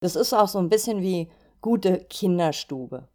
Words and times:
Das 0.00 0.14
ist 0.14 0.34
auch 0.34 0.48
so 0.48 0.58
ein 0.58 0.68
bisschen 0.68 1.00
wie 1.00 1.30
gute 1.62 2.04
Kinderstube. 2.10 3.08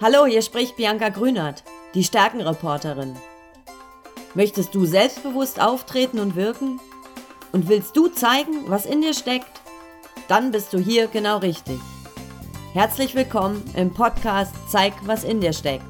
Hallo, 0.00 0.26
hier 0.26 0.40
spricht 0.40 0.76
Bianca 0.76 1.08
Grünert, 1.08 1.64
die 1.94 2.04
Stärkenreporterin. 2.04 3.16
Möchtest 4.34 4.76
du 4.76 4.86
selbstbewusst 4.86 5.60
auftreten 5.60 6.20
und 6.20 6.36
wirken? 6.36 6.80
Und 7.50 7.68
willst 7.68 7.96
du 7.96 8.06
zeigen, 8.06 8.70
was 8.70 8.86
in 8.86 9.00
dir 9.02 9.12
steckt? 9.12 9.60
Dann 10.28 10.52
bist 10.52 10.72
du 10.72 10.78
hier 10.78 11.08
genau 11.08 11.38
richtig. 11.38 11.80
Herzlich 12.72 13.16
willkommen 13.16 13.64
im 13.74 13.92
Podcast 13.92 14.54
Zeig, 14.68 14.92
was 15.04 15.24
in 15.24 15.40
dir 15.40 15.52
steckt. 15.52 15.84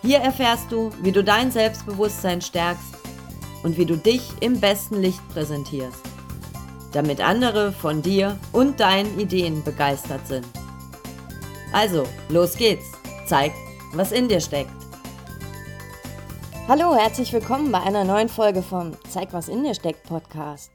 Hier 0.00 0.18
erfährst 0.18 0.70
du, 0.70 0.92
wie 1.02 1.10
du 1.10 1.24
dein 1.24 1.50
Selbstbewusstsein 1.50 2.40
stärkst 2.40 2.97
und 3.62 3.76
wie 3.76 3.86
du 3.86 3.96
dich 3.96 4.22
im 4.40 4.60
besten 4.60 5.00
Licht 5.00 5.26
präsentierst, 5.30 6.00
damit 6.92 7.20
andere 7.20 7.72
von 7.72 8.02
dir 8.02 8.38
und 8.52 8.80
deinen 8.80 9.18
Ideen 9.18 9.62
begeistert 9.64 10.26
sind. 10.26 10.46
Also, 11.72 12.04
los 12.28 12.56
geht's. 12.56 12.86
Zeig, 13.26 13.52
was 13.92 14.12
in 14.12 14.28
dir 14.28 14.40
steckt. 14.40 14.70
Hallo, 16.66 16.94
herzlich 16.94 17.32
willkommen 17.32 17.72
bei 17.72 17.80
einer 17.80 18.04
neuen 18.04 18.28
Folge 18.28 18.62
vom 18.62 18.92
Zeig, 19.08 19.32
was 19.32 19.48
in 19.48 19.64
dir 19.64 19.74
steckt 19.74 20.04
Podcast. 20.04 20.70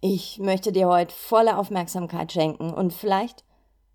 Ich 0.00 0.38
möchte 0.38 0.70
dir 0.70 0.88
heute 0.88 1.14
volle 1.14 1.56
Aufmerksamkeit 1.56 2.32
schenken 2.32 2.72
und 2.72 2.92
vielleicht 2.92 3.44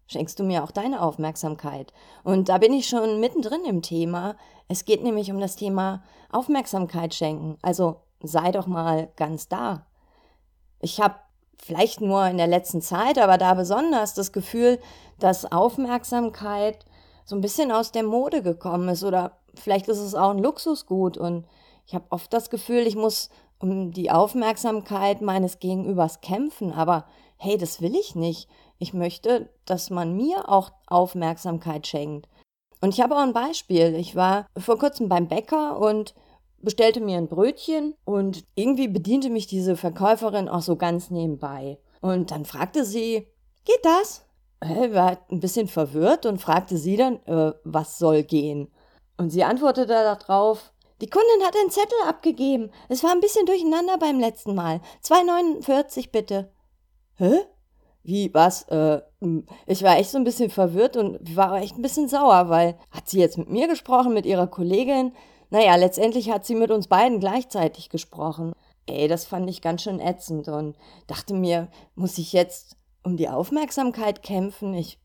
schenkst 0.08 0.40
du 0.40 0.44
mir 0.44 0.63
auch 0.63 0.71
deine 0.71 1.02
Aufmerksamkeit. 1.02 1.94
Und 2.24 2.49
da 2.49 2.58
bin 2.58 2.74
ich 2.74 2.88
schon 2.88 3.20
mittendrin 3.20 3.63
im 3.66 3.82
Thema. 3.82 4.35
Es 4.68 4.85
geht 4.85 5.04
nämlich 5.04 5.32
um 5.32 5.40
das 5.40 5.55
Thema 5.55 6.04
Aufmerksamkeit 6.32 7.13
schenken. 7.13 7.58
Also 7.62 8.02
sei 8.23 8.52
doch 8.52 8.68
mal 8.68 9.09
ganz 9.16 9.48
da. 9.48 9.86
Ich 10.80 11.00
habe 11.00 11.16
vielleicht 11.58 12.02
nur 12.02 12.26
in 12.27 12.38
der 12.38 12.48
letzten 12.48 12.82
Zeit, 12.82 13.18
aber 13.18 13.38
da 13.38 13.54
besonders 13.54 14.13
das 14.13 14.32
Gefühl, 14.32 14.79
dass 15.20 15.52
Aufmerksamkeit 15.52 16.85
so 17.26 17.35
ein 17.35 17.41
bisschen 17.41 17.71
aus 17.71 17.91
der 17.91 18.04
Mode 18.04 18.41
gekommen 18.41 18.90
ist 18.90 19.04
oder 19.04 19.38
vielleicht 19.55 19.88
ist 19.88 19.99
es 19.99 20.16
auch 20.16 20.32
ein 20.32 20.40
Luxusgut 20.40 21.18
und 21.18 21.46
ich 21.85 21.96
habe 21.96 22.05
oft 22.10 22.32
das 22.34 22.49
Gefühl, 22.49 22.88
ich 22.88 22.96
muss 22.96 23.29
um 23.60 23.91
die 23.91 24.12
Aufmerksamkeit 24.12 25.21
meines 25.21 25.60
Gegenübers 25.60 26.21
kämpfen, 26.21 26.74
aber 26.74 27.05
hey, 27.38 27.57
das 27.57 27.82
will 27.82 27.96
ich 27.96 28.16
nicht. 28.16 28.49
Ich 28.77 28.94
möchte, 28.94 29.49
dass 29.66 29.90
man 29.90 30.16
mir 30.16 30.49
auch 30.49 30.71
Aufmerksamkeit 30.88 31.88
schenkt. 31.88 32.27
Und 32.82 32.94
ich 32.94 33.01
habe 33.01 33.16
auch 33.16 33.21
ein 33.21 33.34
Beispiel. 33.34 33.96
Ich 33.96 34.16
war 34.16 34.48
vor 34.57 34.77
kurzem 34.77 35.07
beim 35.07 35.27
Bäcker 35.27 35.79
und 35.79 36.13
bestellte 36.64 37.02
mir 37.02 37.18
ein 37.18 37.28
Brötchen 37.28 37.96
und 38.06 38.46
irgendwie 38.56 38.88
bediente 38.88 39.30
mich 39.30 39.48
diese 39.48 39.76
Verkäuferin 39.76 40.50
auch 40.50 40.62
so 40.62 40.76
ganz 40.76 41.12
nebenbei. 41.12 41.78
Und 42.02 42.32
dann 42.32 42.46
fragte 42.46 42.86
sie, 42.86 43.28
geht 43.66 43.84
das? 43.84 44.26
Ich 44.62 44.94
war 44.94 45.18
ein 45.30 45.40
bisschen 45.40 45.68
verwirrt 45.68 46.26
und 46.26 46.40
fragte 46.41 46.78
sie 46.78 46.98
dann, 46.98 47.20
äh, 47.26 47.54
was 47.64 48.00
soll 48.00 48.24
gehen? 48.24 48.70
Und 49.18 49.30
sie 49.30 49.44
antwortete 49.44 49.88
darauf, 49.88 50.74
die 51.02 51.10
Kundin 51.10 51.46
hat 51.46 51.56
einen 51.58 51.70
Zettel 51.70 51.98
abgegeben. 52.08 52.72
Es 52.88 53.04
war 53.04 53.12
ein 53.12 53.20
bisschen 53.20 53.46
durcheinander 53.46 53.98
beim 53.98 54.20
letzten 54.20 54.56
Mal. 54.56 54.80
2,49 55.04 56.12
bitte. 56.12 56.52
Hä? 57.16 57.41
Wie, 58.04 58.34
was? 58.34 58.64
Äh, 58.70 59.02
hm, 59.22 59.46
ich 59.66 59.84
war 59.84 59.98
echt 59.98 60.12
so 60.12 60.18
ein 60.18 60.24
bisschen 60.24 60.50
verwirrt 60.50 60.98
und 60.98 61.36
war 61.36 61.62
echt 61.62 61.78
ein 61.78 61.82
bisschen 61.82 62.08
sauer, 62.08 62.50
weil 62.50 62.78
hat 62.91 63.10
sie 63.10 63.20
jetzt 63.20 63.38
mit 63.38 63.50
mir 63.50 63.68
gesprochen, 63.68 64.14
mit 64.14 64.25
ihrer 64.25 64.47
Kollegin? 64.47 65.14
Naja, 65.53 65.75
letztendlich 65.75 66.31
hat 66.31 66.47
sie 66.47 66.56
mit 66.56 66.72
uns 66.72 66.88
beiden 66.88 67.19
gleichzeitig 67.19 67.90
gesprochen. 67.90 68.53
Ey, 68.88 69.07
das 69.07 69.25
fand 69.25 69.47
ich 69.47 69.62
ganz 69.62 69.84
schön 69.84 70.00
ätzend 70.00 70.47
und 70.47 70.75
dachte 71.06 71.35
mir, 71.35 71.68
muss 71.94 72.18
ich 72.18 72.34
jetzt 72.34 72.75
um 73.03 73.18
die 73.18 73.29
Aufmerksamkeit 73.29 74.23
kämpfen? 74.23 74.73
Ich 74.73 74.97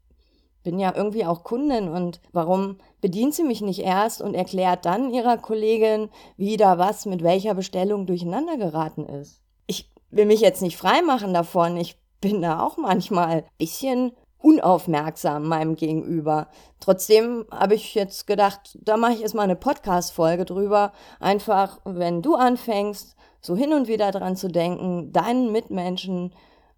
bin 0.62 0.78
ja 0.78 0.94
irgendwie 0.96 1.27
auch 1.27 1.44
Kundin 1.44 1.90
und 1.90 2.22
warum 2.32 2.78
bedient 3.02 3.34
sie 3.34 3.42
mich 3.42 3.61
nicht 3.61 3.80
erst 3.80 4.23
und 4.23 4.33
erklärt 4.33 4.86
dann 4.86 5.12
ihrer 5.12 5.36
Kollegin, 5.36 6.08
wie 6.39 6.56
da 6.56 6.78
was 6.78 7.05
mit 7.05 7.23
welcher 7.23 7.52
Bestellung 7.52 8.06
durcheinander 8.06 8.56
geraten 8.56 9.05
ist? 9.05 9.42
Ich 9.67 9.92
will 10.08 10.24
mich 10.24 10.40
jetzt 10.40 10.62
nicht 10.62 10.78
freimachen 10.78 11.34
davon. 11.34 11.77
Ich 11.77 12.00
bin 12.23 12.40
da 12.40 12.64
auch 12.64 12.78
manchmal 12.78 13.28
ein 13.28 13.44
bisschen 13.58 14.12
unaufmerksam 14.40 15.48
meinem 15.48 15.74
Gegenüber. 15.74 16.48
Trotzdem 16.80 17.46
habe 17.50 17.74
ich 17.74 17.94
jetzt 17.94 18.26
gedacht, 18.26 18.78
da 18.80 18.96
mache 18.96 19.12
ich 19.14 19.22
erstmal 19.22 19.44
eine 19.44 19.56
Podcast-Folge 19.56 20.44
drüber. 20.44 20.92
Einfach, 21.20 21.80
wenn 21.84 22.22
du 22.22 22.34
anfängst, 22.34 23.16
so 23.40 23.56
hin 23.56 23.72
und 23.72 23.88
wieder 23.88 24.10
dran 24.10 24.36
zu 24.36 24.48
denken, 24.48 25.12
deinen 25.12 25.52
Mitmenschen 25.52 26.32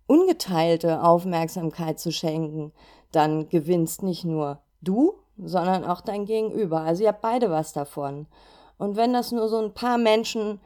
ungeteilte 0.07 1.03
Aufmerksamkeit 1.03 2.01
zu 2.01 2.13
schenken, 2.13 2.73
dann 3.13 3.49
gewinnst 3.49 4.03
nicht 4.03 4.25
nur 4.25 4.61
du, 4.81 5.15
sondern 5.39 5.85
auch 5.85 6.01
dein 6.01 6.27
Gegenüber. 6.27 6.81
Also 6.81 7.03
ihr 7.03 7.09
habt 7.11 7.23
beide 7.23 7.51
was 7.51 7.73
davon. 7.73 8.27
Und 8.79 8.97
wenn 8.97 9.13
das 9.13 9.33
nur 9.33 9.49
so 9.49 9.59
ein 9.59 9.75
paar 9.75 9.99
Menschen 9.99 10.61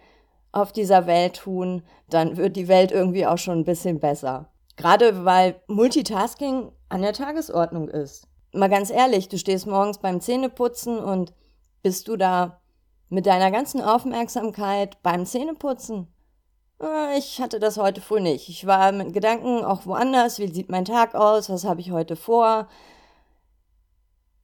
auf 0.53 0.73
dieser 0.73 1.07
Welt 1.07 1.37
tun, 1.37 1.83
dann 2.09 2.37
wird 2.37 2.57
die 2.57 2.69
Welt 2.69 2.93
irgendwie 2.93 3.27
auch 3.27 3.39
schon 3.39 3.59
ein 3.59 3.65
bisschen 3.65 3.99
besser. 3.99 4.47
Gerade 4.77 5.25
weil 5.25 5.57
Multitasking 5.67 6.71
an 6.95 7.03
der 7.03 7.13
Tagesordnung 7.13 7.89
ist. 7.89 8.29
Mal 8.53 8.71
ganz 8.71 8.89
ehrlich, 8.89 9.29
du 9.29 9.37
stehst 9.37 9.67
morgens 9.67 9.99
beim 9.99 10.21
Zähneputzen 10.21 11.01
und 11.01 11.35
bist 11.83 12.07
du 12.07 12.17
da 12.17 12.61
mit 13.09 13.27
deiner 13.27 13.51
ganzen 13.51 13.81
Aufmerksamkeit 13.83 15.03
beim 15.03 15.27
Zähneputzen? 15.27 16.07
Ah, 16.79 17.09
ich 17.19 17.41
hatte 17.41 17.59
das 17.59 17.79
heute 17.79 18.01
früh 18.01 18.21
nicht. 18.21 18.49
Ich 18.49 18.65
war 18.69 18.93
mit 18.93 19.13
Gedanken 19.13 19.65
auch 19.65 19.87
woanders. 19.87 20.39
Wie 20.39 20.47
sieht 20.47 20.71
mein 20.71 20.85
Tag 20.85 21.17
aus? 21.17 21.51
Was 21.51 21.65
habe 21.65 21.81
ich 21.81 21.91
heute 21.91 22.15
vor? 22.15 22.69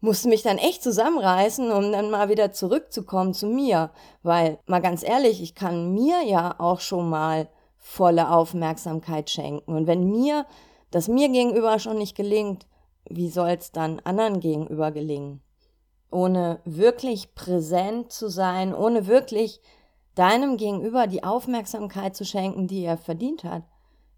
Musste 0.01 0.29
mich 0.29 0.43
dann 0.43 0.59
echt 0.59 0.83
zusammenreißen, 0.83 1.71
um 1.71 1.93
dann 1.93 2.11
mal 2.11 2.31
wieder 2.31 2.51
zurückzukommen 2.51 3.33
zu 3.33 3.47
mir. 3.47 3.91
Weil, 4.25 4.59
mal 4.67 4.81
ganz 4.81 5.05
ehrlich, 5.05 5.41
ich 5.41 5.55
kann 5.55 5.95
mir 5.95 6.25
ja 6.25 6.57
auch 6.59 6.81
schon 6.81 7.09
mal 7.11 7.49
volle 7.79 8.29
Aufmerksamkeit 8.29 9.31
schenken. 9.31 9.73
Und 9.73 9.87
wenn 9.87 10.11
mir 10.11 10.47
das 10.91 11.09
mir 11.09 11.29
gegenüber 11.29 11.79
schon 11.79 11.99
nicht 11.99 12.17
gelingt, 12.17 12.67
wie 13.09 13.29
soll 13.29 13.51
es 13.51 13.73
dann 13.73 14.01
anderen 14.01 14.41
gegenüber 14.41 14.91
gelingen? 14.91 15.43
Ohne 16.11 16.61
wirklich 16.65 17.35
präsent 17.35 18.13
zu 18.13 18.29
sein, 18.29 18.75
ohne 18.75 19.07
wirklich 19.07 19.61
deinem 20.15 20.57
Gegenüber 20.57 21.07
die 21.07 21.23
Aufmerksamkeit 21.23 22.17
zu 22.17 22.25
schenken, 22.25 22.67
die 22.67 22.85
er 22.85 22.97
verdient 22.99 23.45
hat, 23.45 23.63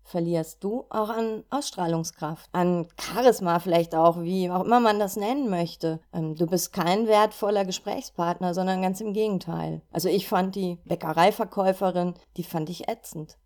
verlierst 0.04 0.64
du 0.64 0.84
auch 0.90 1.10
an 1.10 1.44
Ausstrahlungskraft, 1.50 2.48
an 2.52 2.88
Charisma 3.00 3.58
vielleicht 3.60 3.94
auch, 3.94 4.20
wie 4.20 4.50
auch 4.50 4.64
immer 4.64 4.80
man 4.80 4.98
das 4.98 5.16
nennen 5.16 5.48
möchte. 5.48 6.00
Ähm, 6.12 6.34
du 6.34 6.46
bist 6.46 6.72
kein 6.72 7.06
wertvoller 7.06 7.64
Gesprächspartner, 7.64 8.54
sondern 8.54 8.82
ganz 8.82 9.00
im 9.00 9.12
Gegenteil. 9.12 9.82
Also 9.92 10.08
ich 10.08 10.28
fand 10.28 10.54
die 10.54 10.78
Bäckereiverkäuferin, 10.84 12.14
die 12.36 12.42
fand 12.42 12.68
ich 12.68 12.88
ätzend. 12.88 13.38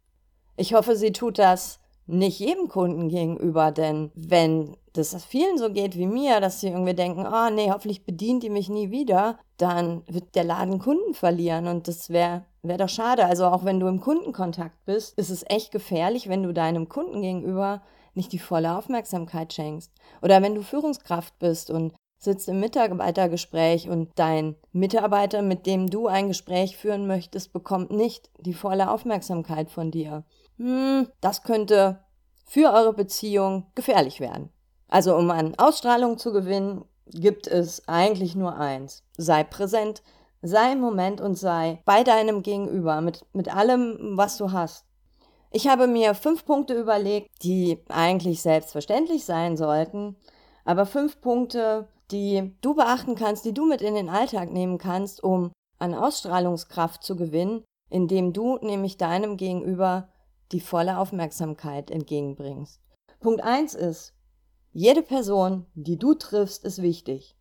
Ich 0.57 0.75
hoffe, 0.75 0.97
sie 0.97 1.13
tut 1.13 1.39
das 1.39 1.81
nicht 2.07 2.39
jedem 2.39 2.69
Kunden 2.69 3.09
gegenüber, 3.09 3.73
denn 3.73 4.11
wenn 4.15 4.77
das 4.93 5.25
vielen 5.25 5.59
so 5.59 5.71
geht 5.71 5.97
wie 5.97 6.07
mir, 6.07 6.41
dass 6.41 6.61
sie 6.61 6.69
irgendwie 6.69 6.95
denken, 6.95 7.27
oh, 7.27 7.51
nee, 7.51 7.71
hoffentlich 7.71 8.05
bedient 8.05 8.43
die 8.43 8.51
mich 8.51 8.69
nie 8.69 8.91
wieder, 8.91 9.39
dann 9.59 10.03
wird 10.07 10.35
der 10.35 10.45
Laden 10.45 10.79
Kunden 10.79 11.15
verlieren 11.15 11.67
und 11.67 11.89
das 11.89 12.11
wäre 12.11 12.45
wär 12.63 12.79
doch 12.79 12.89
schade. 12.89 13.27
Also 13.27 13.47
auch 13.47 13.65
wenn 13.65 13.81
du 13.81 13.89
im 13.89 14.01
Kundenkontakt 14.01 14.85
bist, 14.87 15.19
ist 15.19 15.31
es 15.31 15.45
echt 15.49 15.73
gefährlich, 15.73 16.29
wenn 16.29 16.43
du 16.43 16.53
deinem 16.53 16.89
Kunden 16.89 17.21
gegenüber 17.23 17.83
nicht 18.15 18.33
die 18.33 18.39
volle 18.39 18.77
Aufmerksamkeit 18.77 19.53
schenkst. 19.53 19.93
Oder 20.23 20.41
wenn 20.41 20.55
du 20.55 20.63
Führungskraft 20.63 21.39
bist 21.39 21.71
und 21.71 21.93
sitzt 22.19 22.49
im 22.49 22.61
Mitarbeitergespräch 22.61 23.91
und 23.91 24.11
dein 24.15 24.57
Mitarbeiter, 24.73 25.43
mit 25.43 25.67
dem 25.67 25.91
du 25.91 26.07
ein 26.07 26.29
Gespräch 26.29 26.79
führen 26.79 27.07
möchtest, 27.07 27.53
bekommt 27.53 27.91
nicht 27.91 28.31
die 28.41 28.55
volle 28.55 28.91
Aufmerksamkeit 28.91 29.71
von 29.71 29.91
dir 29.91 30.25
hm, 30.59 31.09
das 31.21 31.43
könnte 31.43 32.01
für 32.47 32.73
eure 32.73 32.93
Beziehung 32.93 33.67
gefährlich 33.75 34.21
werden. 34.21 34.51
Also 34.89 35.17
um 35.17 35.31
an 35.31 35.55
Ausstrahlung 35.57 36.17
zu 36.17 36.33
gewinnen, 36.33 36.85
gibt 37.07 37.47
es 37.47 37.87
eigentlich 37.89 38.35
nur 38.35 38.57
eins. 38.57 39.05
Sei 39.17 39.45
präsent, 39.45 40.03
sei 40.43 40.73
im 40.73 40.81
Moment 40.81 41.21
und 41.21 41.37
sei 41.37 41.83
bei 41.85 42.05
deinem 42.05 42.43
Gegenüber 42.43 43.01
mit, 43.01 43.25
mit 43.33 43.55
allem, 43.55 44.17
was 44.17 44.37
du 44.37 44.53
hast. 44.53 44.85
Ich 45.51 45.69
habe 45.69 45.87
mir 45.87 46.15
fünf 46.15 46.45
Punkte 46.45 46.75
überlegt, 46.75 47.31
die 47.43 47.83
eigentlich 47.89 48.43
selbstverständlich 48.43 49.25
sein 49.25 49.57
sollten, 49.57 50.17
aber 50.65 50.87
fünf 50.87 51.21
Punkte, 51.21 51.89
die 52.11 52.55
du 52.61 52.75
beachten 52.75 53.15
kannst, 53.15 53.45
die 53.45 53.55
du 53.55 53.67
mit 53.67 53.83
in 53.83 53.95
den 53.95 54.09
Alltag 54.09 54.53
nehmen 54.53 54.79
kannst, 54.79 55.23
um 55.23 55.53
an 55.79 55.95
Ausstrahlungskraft 55.95 57.03
zu 57.03 57.17
gewinnen, 57.17 57.65
indem 57.91 58.33
du 58.33 58.59
nämlich 58.61 58.97
deinem 58.97 59.37
Gegenüber 59.37 60.09
die 60.53 60.61
volle 60.61 60.99
Aufmerksamkeit 60.99 61.91
entgegenbringst. 61.91 62.81
Punkt 63.21 63.43
1 63.43 63.75
ist, 63.75 64.15
jede 64.73 65.03
Person, 65.03 65.67
die 65.75 65.99
du 65.99 66.15
triffst, 66.15 66.65
ist 66.65 66.83
wichtig. 66.83 67.37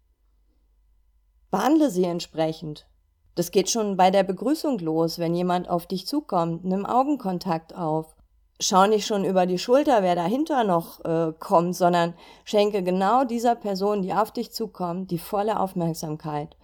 Behandle 1.51 1.89
sie 1.89 2.05
entsprechend. 2.05 2.87
Das 3.35 3.51
geht 3.51 3.69
schon 3.69 3.97
bei 3.97 4.09
der 4.09 4.23
Begrüßung 4.23 4.79
los, 4.79 5.19
wenn 5.19 5.35
jemand 5.35 5.69
auf 5.69 5.85
dich 5.85 6.07
zukommt. 6.07 6.63
Nimm 6.63 6.85
Augenkontakt 6.85 7.75
auf. 7.75 8.15
Schau 8.61 8.87
nicht 8.87 9.05
schon 9.05 9.25
über 9.25 9.45
die 9.45 9.59
Schulter, 9.59 10.01
wer 10.01 10.15
dahinter 10.15 10.63
noch 10.63 11.03
äh, 11.03 11.33
kommt, 11.37 11.75
sondern 11.75 12.13
schenke 12.45 12.83
genau 12.83 13.25
dieser 13.25 13.55
Person, 13.55 14.01
die 14.01 14.13
auf 14.13 14.31
dich 14.31 14.53
zukommt, 14.53 15.11
die 15.11 15.17
volle 15.17 15.59
Aufmerksamkeit. 15.59 16.55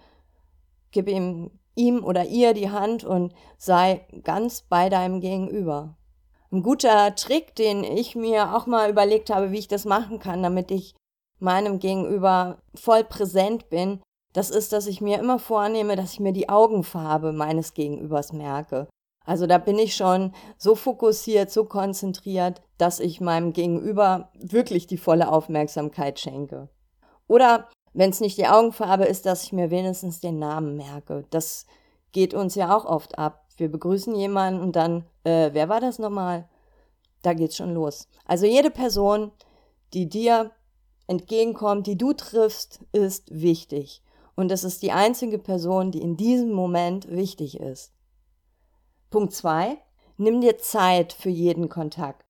Gib 0.90 1.06
ihm, 1.06 1.50
ihm 1.74 2.02
oder 2.02 2.24
ihr 2.24 2.54
die 2.54 2.70
Hand 2.70 3.04
und 3.04 3.34
sei 3.58 4.06
ganz 4.24 4.62
bei 4.62 4.88
deinem 4.88 5.20
Gegenüber. 5.20 5.98
Ein 6.52 6.62
guter 6.62 7.14
Trick, 7.14 7.54
den 7.54 7.82
ich 7.82 8.14
mir 8.14 8.54
auch 8.54 8.66
mal 8.66 8.90
überlegt 8.90 9.30
habe, 9.30 9.52
wie 9.52 9.58
ich 9.58 9.68
das 9.68 9.86
machen 9.86 10.18
kann, 10.18 10.42
damit 10.42 10.70
ich 10.70 10.94
meinem 11.38 11.78
Gegenüber 11.78 12.58
voll 12.74 13.04
präsent 13.04 13.70
bin, 13.70 14.02
das 14.34 14.50
ist, 14.50 14.72
dass 14.72 14.86
ich 14.86 15.00
mir 15.00 15.18
immer 15.18 15.38
vornehme, 15.38 15.96
dass 15.96 16.12
ich 16.12 16.20
mir 16.20 16.32
die 16.32 16.48
Augenfarbe 16.48 17.32
meines 17.32 17.74
Gegenübers 17.74 18.32
merke. 18.32 18.88
Also 19.24 19.46
da 19.46 19.58
bin 19.58 19.78
ich 19.78 19.94
schon 19.94 20.34
so 20.58 20.74
fokussiert, 20.74 21.50
so 21.50 21.64
konzentriert, 21.64 22.60
dass 22.76 23.00
ich 23.00 23.20
meinem 23.20 23.52
Gegenüber 23.52 24.30
wirklich 24.34 24.86
die 24.86 24.98
volle 24.98 25.30
Aufmerksamkeit 25.30 26.18
schenke. 26.18 26.68
Oder 27.28 27.68
wenn 27.94 28.10
es 28.10 28.20
nicht 28.20 28.36
die 28.36 28.48
Augenfarbe 28.48 29.04
ist, 29.04 29.26
dass 29.26 29.44
ich 29.44 29.52
mir 29.52 29.70
wenigstens 29.70 30.20
den 30.20 30.38
Namen 30.38 30.76
merke. 30.76 31.24
Das 31.30 31.66
geht 32.10 32.34
uns 32.34 32.54
ja 32.56 32.76
auch 32.76 32.84
oft 32.84 33.18
ab. 33.18 33.41
Wir 33.58 33.70
begrüßen 33.70 34.14
jemanden 34.14 34.60
und 34.60 34.76
dann, 34.76 35.04
äh, 35.24 35.50
wer 35.52 35.68
war 35.68 35.80
das 35.80 35.98
nochmal? 35.98 36.48
Da 37.22 37.34
geht's 37.34 37.56
schon 37.56 37.74
los. 37.74 38.08
Also 38.24 38.46
jede 38.46 38.70
Person, 38.70 39.32
die 39.94 40.08
dir 40.08 40.50
entgegenkommt, 41.06 41.86
die 41.86 41.96
du 41.96 42.12
triffst, 42.12 42.80
ist 42.92 43.28
wichtig. 43.30 44.02
Und 44.34 44.50
es 44.50 44.64
ist 44.64 44.82
die 44.82 44.92
einzige 44.92 45.38
Person, 45.38 45.90
die 45.90 46.00
in 46.00 46.16
diesem 46.16 46.52
Moment 46.52 47.08
wichtig 47.10 47.60
ist. 47.60 47.92
Punkt 49.10 49.32
zwei: 49.34 49.78
Nimm 50.16 50.40
dir 50.40 50.58
Zeit 50.58 51.12
für 51.12 51.30
jeden 51.30 51.68
Kontakt. 51.68 52.24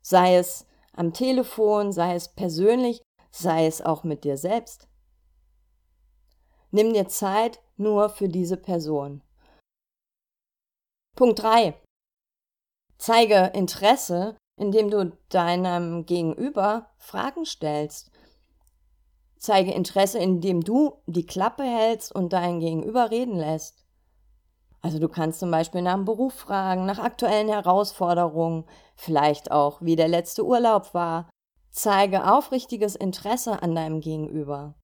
Sei 0.00 0.36
es 0.36 0.66
am 0.92 1.12
Telefon, 1.12 1.92
sei 1.92 2.14
es 2.14 2.28
persönlich, 2.28 3.02
sei 3.30 3.66
es 3.66 3.82
auch 3.82 4.02
mit 4.02 4.24
dir 4.24 4.36
selbst. 4.36 4.88
Nimm 6.70 6.92
dir 6.94 7.08
Zeit 7.08 7.60
nur 7.76 8.08
für 8.08 8.28
diese 8.28 8.56
Person. 8.56 9.22
Punkt 11.20 11.42
drei: 11.42 11.74
Zeige 12.96 13.50
Interesse, 13.52 14.38
indem 14.56 14.90
du 14.90 15.12
deinem 15.28 16.06
Gegenüber 16.06 16.92
Fragen 16.96 17.44
stellst 17.44 18.10
Zeige 19.36 19.70
Interesse, 19.72 20.18
indem 20.18 20.62
du 20.62 20.94
die 21.04 21.26
Klappe 21.26 21.62
hältst 21.62 22.14
und 22.14 22.32
dein 22.32 22.58
Gegenüber 22.58 23.10
reden 23.10 23.36
lässt. 23.36 23.84
Also 24.80 24.98
du 24.98 25.10
kannst 25.10 25.40
zum 25.40 25.50
Beispiel 25.50 25.82
nach 25.82 25.96
dem 25.96 26.06
Beruf 26.06 26.32
fragen, 26.32 26.86
nach 26.86 26.98
aktuellen 26.98 27.50
Herausforderungen, 27.50 28.64
vielleicht 28.96 29.50
auch, 29.50 29.82
wie 29.82 29.96
der 29.96 30.08
letzte 30.08 30.46
Urlaub 30.46 30.94
war. 30.94 31.28
Zeige 31.68 32.32
aufrichtiges 32.32 32.96
Interesse 32.96 33.62
an 33.62 33.74
deinem 33.74 34.00
Gegenüber. 34.00 34.74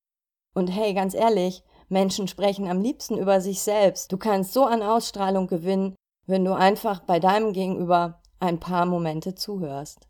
Und 0.54 0.68
hey, 0.68 0.92
ganz 0.92 1.14
ehrlich, 1.14 1.64
Menschen 1.88 2.28
sprechen 2.28 2.68
am 2.68 2.82
liebsten 2.82 3.16
über 3.16 3.40
sich 3.40 3.62
selbst. 3.62 4.12
Du 4.12 4.18
kannst 4.18 4.52
so 4.52 4.66
an 4.66 4.82
Ausstrahlung 4.82 5.46
gewinnen, 5.46 5.96
wenn 6.26 6.44
du 6.44 6.55
einfach 6.55 7.00
bei 7.00 7.20
deinem 7.20 7.52
Gegenüber 7.52 8.20
ein 8.40 8.61
paar 8.61 8.87
Momente 8.87 9.34
zuhörst. 9.34 10.08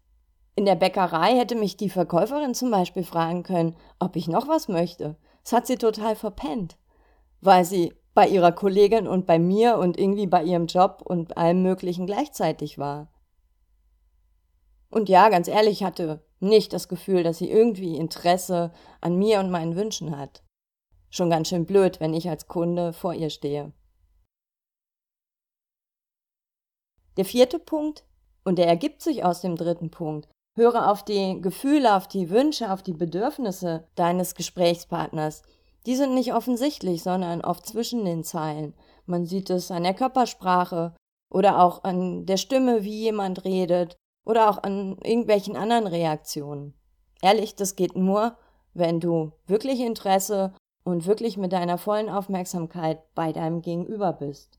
In 0.54 0.64
der 0.64 0.74
Bäckerei 0.74 1.36
hätte 1.36 1.54
mich 1.54 1.76
die 1.76 1.90
Verkäuferin 1.90 2.54
zum 2.54 2.70
Beispiel 2.70 3.04
fragen 3.04 3.42
können, 3.42 3.76
ob 3.98 4.16
ich 4.16 4.26
noch 4.26 4.48
was 4.48 4.68
möchte. 4.68 5.16
Das 5.44 5.52
hat 5.52 5.66
sie 5.66 5.76
total 5.76 6.16
verpennt, 6.16 6.78
weil 7.40 7.64
sie 7.64 7.92
bei 8.14 8.26
ihrer 8.26 8.52
Kollegin 8.52 9.06
und 9.06 9.26
bei 9.26 9.38
mir 9.38 9.76
und 9.76 9.98
irgendwie 9.98 10.26
bei 10.26 10.42
ihrem 10.42 10.66
Job 10.66 11.02
und 11.04 11.36
allem 11.36 11.62
Möglichen 11.62 12.06
gleichzeitig 12.06 12.78
war. 12.78 13.12
Und 14.88 15.10
ja, 15.10 15.28
ganz 15.28 15.46
ehrlich, 15.46 15.84
hatte 15.84 16.24
nicht 16.40 16.72
das 16.72 16.88
Gefühl, 16.88 17.22
dass 17.22 17.38
sie 17.38 17.50
irgendwie 17.50 17.96
Interesse 17.96 18.72
an 19.02 19.16
mir 19.18 19.40
und 19.40 19.50
meinen 19.50 19.76
Wünschen 19.76 20.16
hat. 20.16 20.42
Schon 21.10 21.28
ganz 21.28 21.48
schön 21.48 21.66
blöd, 21.66 22.00
wenn 22.00 22.14
ich 22.14 22.28
als 22.30 22.46
Kunde 22.46 22.94
vor 22.94 23.12
ihr 23.12 23.28
stehe. 23.28 23.72
Der 27.16 27.24
vierte 27.24 27.58
Punkt, 27.58 28.04
und 28.44 28.58
der 28.58 28.66
ergibt 28.66 29.02
sich 29.02 29.24
aus 29.24 29.40
dem 29.40 29.56
dritten 29.56 29.90
Punkt, 29.90 30.28
Höre 30.56 30.90
auf 30.90 31.04
die 31.04 31.40
Gefühle, 31.42 31.94
auf 31.94 32.08
die 32.08 32.30
Wünsche, 32.30 32.72
auf 32.72 32.82
die 32.82 32.94
Bedürfnisse 32.94 33.86
deines 33.94 34.34
Gesprächspartners. 34.34 35.42
Die 35.84 35.94
sind 35.94 36.14
nicht 36.14 36.32
offensichtlich, 36.32 37.02
sondern 37.02 37.42
oft 37.42 37.66
zwischen 37.66 38.06
den 38.06 38.24
Zeilen. 38.24 38.72
Man 39.04 39.26
sieht 39.26 39.50
es 39.50 39.70
an 39.70 39.82
der 39.82 39.92
Körpersprache 39.92 40.94
oder 41.30 41.62
auch 41.62 41.84
an 41.84 42.24
der 42.24 42.38
Stimme, 42.38 42.84
wie 42.84 43.02
jemand 43.02 43.44
redet 43.44 43.96
oder 44.24 44.48
auch 44.48 44.62
an 44.62 44.96
irgendwelchen 45.04 45.56
anderen 45.56 45.86
Reaktionen. 45.86 46.72
Ehrlich, 47.20 47.54
das 47.54 47.76
geht 47.76 47.94
nur, 47.94 48.36
wenn 48.72 48.98
du 48.98 49.32
wirklich 49.46 49.80
Interesse 49.80 50.54
und 50.84 51.06
wirklich 51.06 51.36
mit 51.36 51.52
deiner 51.52 51.76
vollen 51.76 52.08
Aufmerksamkeit 52.08 53.02
bei 53.14 53.32
deinem 53.32 53.60
Gegenüber 53.60 54.14
bist. 54.14 54.58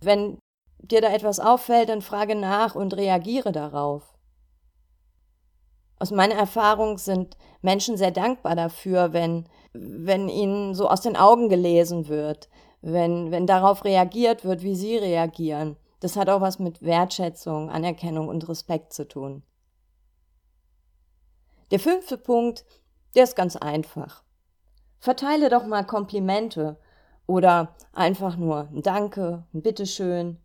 Wenn 0.00 0.38
dir 0.78 1.00
da 1.00 1.08
etwas 1.08 1.40
auffällt, 1.40 1.88
dann 1.88 2.02
frage 2.02 2.34
nach 2.34 2.74
und 2.74 2.96
reagiere 2.96 3.52
darauf. 3.52 4.14
Aus 5.98 6.10
meiner 6.10 6.36
Erfahrung 6.36 6.98
sind 6.98 7.36
Menschen 7.60 7.96
sehr 7.96 8.12
dankbar 8.12 8.54
dafür, 8.54 9.12
wenn, 9.12 9.48
wenn 9.72 10.28
ihnen 10.28 10.74
so 10.74 10.88
aus 10.88 11.00
den 11.00 11.16
Augen 11.16 11.48
gelesen 11.48 12.08
wird, 12.08 12.48
wenn, 12.80 13.32
wenn 13.32 13.46
darauf 13.46 13.84
reagiert 13.84 14.44
wird, 14.44 14.62
wie 14.62 14.76
sie 14.76 14.96
reagieren. 14.96 15.76
Das 16.00 16.16
hat 16.16 16.28
auch 16.28 16.40
was 16.40 16.60
mit 16.60 16.82
Wertschätzung, 16.82 17.70
Anerkennung 17.70 18.28
und 18.28 18.48
Respekt 18.48 18.92
zu 18.92 19.08
tun. 19.08 19.42
Der 21.72 21.80
fünfte 21.80 22.16
Punkt, 22.16 22.64
der 23.16 23.24
ist 23.24 23.34
ganz 23.34 23.56
einfach. 23.56 24.22
Verteile 25.00 25.48
doch 25.48 25.66
mal 25.66 25.84
Komplimente 25.84 26.78
oder 27.26 27.74
einfach 27.92 28.36
nur 28.36 28.68
ein 28.72 28.82
Danke, 28.82 29.44
ein 29.52 29.62
Bitteschön, 29.62 30.38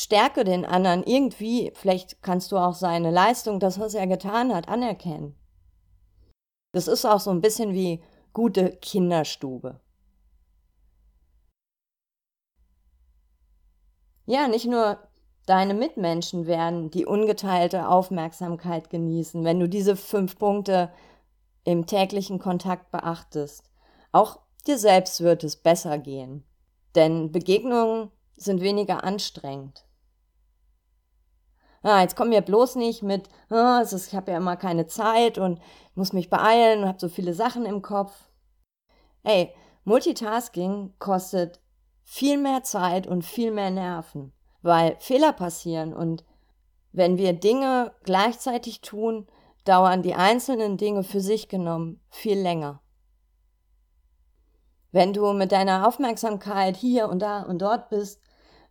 stärke 0.00 0.44
den 0.44 0.64
anderen 0.64 1.02
irgendwie, 1.04 1.72
vielleicht 1.74 2.22
kannst 2.22 2.52
du 2.52 2.56
auch 2.56 2.74
seine 2.74 3.10
Leistung, 3.10 3.60
das, 3.60 3.78
was 3.78 3.94
er 3.94 4.06
getan 4.06 4.54
hat, 4.54 4.68
anerkennen. 4.68 5.36
Das 6.72 6.88
ist 6.88 7.04
auch 7.04 7.20
so 7.20 7.30
ein 7.30 7.42
bisschen 7.42 7.74
wie 7.74 8.02
gute 8.32 8.70
Kinderstube. 8.76 9.80
Ja, 14.24 14.48
nicht 14.48 14.66
nur 14.66 14.98
deine 15.46 15.74
Mitmenschen 15.74 16.46
werden 16.46 16.90
die 16.90 17.04
ungeteilte 17.04 17.88
Aufmerksamkeit 17.88 18.88
genießen, 18.88 19.44
wenn 19.44 19.60
du 19.60 19.68
diese 19.68 19.96
fünf 19.96 20.38
Punkte 20.38 20.90
im 21.64 21.86
täglichen 21.86 22.38
Kontakt 22.38 22.90
beachtest. 22.90 23.70
Auch 24.12 24.38
dir 24.66 24.78
selbst 24.78 25.20
wird 25.20 25.44
es 25.44 25.56
besser 25.56 25.98
gehen. 25.98 26.44
Denn 26.94 27.32
Begegnungen 27.32 28.10
sind 28.36 28.62
weniger 28.62 29.04
anstrengend. 29.04 29.84
Ah, 31.82 32.02
jetzt 32.02 32.14
komm 32.14 32.28
mir 32.28 32.42
bloß 32.42 32.76
nicht 32.76 33.02
mit, 33.02 33.28
ah, 33.48 33.80
ist, 33.80 34.08
ich 34.08 34.14
habe 34.14 34.32
ja 34.32 34.36
immer 34.36 34.56
keine 34.56 34.86
Zeit 34.86 35.38
und 35.38 35.60
muss 35.94 36.12
mich 36.12 36.28
beeilen 36.28 36.82
und 36.82 36.88
habe 36.88 37.00
so 37.00 37.08
viele 37.08 37.32
Sachen 37.32 37.64
im 37.64 37.80
Kopf. 37.80 38.12
Ey, 39.22 39.54
Multitasking 39.84 40.94
kostet 40.98 41.60
viel 42.02 42.36
mehr 42.36 42.62
Zeit 42.62 43.06
und 43.06 43.24
viel 43.24 43.50
mehr 43.50 43.70
Nerven, 43.70 44.32
weil 44.62 44.96
Fehler 44.98 45.32
passieren 45.32 45.94
und 45.94 46.24
wenn 46.92 47.16
wir 47.18 47.32
Dinge 47.32 47.92
gleichzeitig 48.02 48.80
tun, 48.80 49.28
dauern 49.64 50.02
die 50.02 50.14
einzelnen 50.14 50.76
Dinge 50.76 51.04
für 51.04 51.20
sich 51.20 51.48
genommen 51.48 52.00
viel 52.10 52.38
länger. 52.38 52.82
Wenn 54.92 55.12
du 55.12 55.32
mit 55.32 55.52
deiner 55.52 55.86
Aufmerksamkeit 55.86 56.76
hier 56.76 57.08
und 57.08 57.20
da 57.20 57.42
und 57.42 57.62
dort 57.62 57.90
bist, 57.90 58.20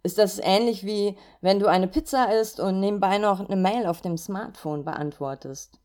ist 0.03 0.17
das 0.17 0.39
ähnlich 0.39 0.85
wie 0.85 1.17
wenn 1.41 1.59
du 1.59 1.67
eine 1.67 1.87
Pizza 1.87 2.33
isst 2.39 2.59
und 2.59 2.79
nebenbei 2.79 3.17
noch 3.17 3.39
eine 3.39 3.55
Mail 3.55 3.85
auf 3.85 4.01
dem 4.01 4.17
Smartphone 4.17 4.85
beantwortest. 4.85 5.79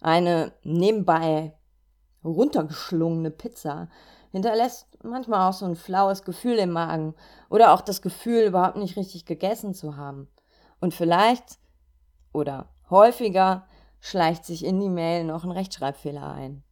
Eine 0.00 0.52
nebenbei 0.62 1.54
runtergeschlungene 2.24 3.30
Pizza 3.30 3.88
hinterlässt 4.32 4.86
manchmal 5.02 5.48
auch 5.48 5.52
so 5.52 5.66
ein 5.66 5.76
flaues 5.76 6.24
Gefühl 6.24 6.58
im 6.58 6.70
Magen 6.70 7.14
oder 7.50 7.72
auch 7.72 7.80
das 7.80 8.02
Gefühl, 8.02 8.44
überhaupt 8.44 8.76
nicht 8.76 8.96
richtig 8.96 9.26
gegessen 9.26 9.74
zu 9.74 9.96
haben. 9.96 10.28
Und 10.80 10.94
vielleicht 10.94 11.58
oder 12.32 12.68
häufiger 12.90 13.66
schleicht 14.00 14.44
sich 14.44 14.64
in 14.64 14.80
die 14.80 14.88
Mail 14.88 15.24
noch 15.24 15.44
ein 15.44 15.50
Rechtschreibfehler 15.50 16.32
ein. 16.32 16.64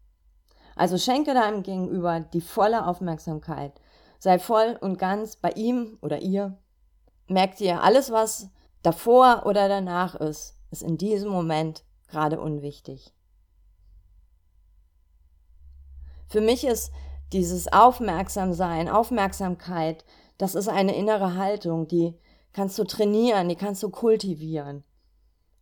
Also 0.74 0.98
schenke 0.98 1.34
deinem 1.34 1.62
Gegenüber 1.62 2.20
die 2.20 2.40
volle 2.40 2.86
Aufmerksamkeit 2.86 3.72
sei 4.20 4.38
voll 4.38 4.78
und 4.80 4.98
ganz 4.98 5.34
bei 5.34 5.50
ihm 5.52 5.98
oder 6.00 6.20
ihr. 6.20 6.56
Merkt 7.26 7.60
ihr, 7.60 7.82
alles, 7.82 8.12
was 8.12 8.50
davor 8.82 9.42
oder 9.46 9.68
danach 9.68 10.14
ist, 10.14 10.56
ist 10.70 10.82
in 10.82 10.98
diesem 10.98 11.30
Moment 11.30 11.82
gerade 12.06 12.40
unwichtig. 12.40 13.12
Für 16.28 16.40
mich 16.40 16.64
ist 16.64 16.92
dieses 17.32 17.72
Aufmerksamsein, 17.72 18.88
Aufmerksamkeit 18.88 20.04
Das 20.38 20.54
ist 20.54 20.68
eine 20.68 20.96
innere 20.96 21.36
Haltung, 21.36 21.86
die 21.86 22.14
kannst 22.52 22.78
du 22.78 22.84
trainieren, 22.84 23.48
die 23.48 23.56
kannst 23.56 23.82
du 23.82 23.90
kultivieren. 23.90 24.84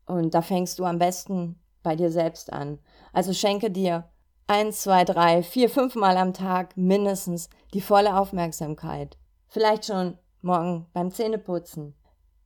Und 0.06 0.34
da 0.34 0.42
fängst 0.42 0.78
du 0.78 0.84
am 0.84 0.98
besten 0.98 1.60
bei 1.82 1.96
dir 1.96 2.10
selbst 2.10 2.52
an. 2.52 2.78
Also 3.12 3.32
schenke 3.32 3.70
dir 3.70 4.08
eins, 4.48 4.80
zwei, 4.80 5.04
drei, 5.04 5.42
vier, 5.42 5.70
fünf 5.70 5.94
Mal 5.94 6.16
am 6.16 6.32
Tag 6.32 6.76
mindestens 6.76 7.48
die 7.74 7.80
volle 7.80 8.18
Aufmerksamkeit. 8.18 9.16
Vielleicht 9.46 9.84
schon 9.84 10.18
morgen 10.40 10.86
beim 10.92 11.10
Zähneputzen, 11.10 11.94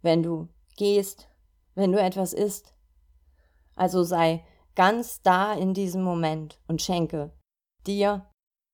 wenn 0.02 0.23
du 0.23 0.49
gehst, 0.76 1.28
wenn 1.75 1.92
du 1.92 2.00
etwas 2.00 2.32
isst. 2.32 2.75
Also 3.76 4.02
sei 4.02 4.44
ganz 4.75 5.23
da 5.23 5.54
in 5.54 5.75
diesem 5.75 6.02
Moment 6.02 6.61
und 6.66 6.82
schenke 6.82 7.32
dir 7.87 8.26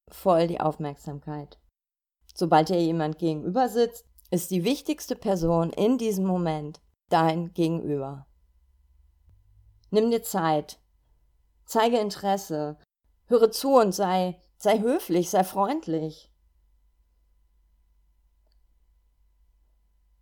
voll 0.09 0.47
die 0.47 0.61
Aufmerksamkeit. 0.61 1.59
Sobald 2.35 2.71
dir 2.71 2.81
jemand 2.81 3.19
gegenüber 3.19 3.69
sitzt, 3.69 4.07
ist 4.31 4.51
die 4.51 4.65
wichtigste 4.65 5.17
Person 5.17 5.71
in 5.71 5.99
diesem 5.99 6.25
Moment 6.25 6.81
dein 7.11 7.53
Gegenüber. 7.53 8.27
Nimm 9.91 10.11
dir 10.11 10.23
Zeit, 10.23 10.79
zeige 11.65 11.99
Interesse, 11.99 12.79
höre 13.29 13.51
zu 13.51 13.77
und 13.77 13.93
sei, 13.93 14.41
sei 14.57 14.81
höflich, 14.81 15.31
sei 15.31 15.45
freundlich. 15.45 16.31